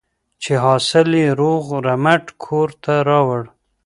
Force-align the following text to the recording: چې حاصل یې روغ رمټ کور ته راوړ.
چې 0.41 0.53
حاصل 0.63 1.09
یې 1.21 1.27
روغ 1.41 1.63
رمټ 1.87 2.25
کور 2.43 2.69
ته 2.83 2.93
راوړ. 3.09 3.41